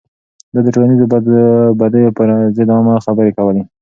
[0.53, 1.05] ده د ټولنيزو
[1.79, 3.61] بديو پر ضد عامه خبرې کولې.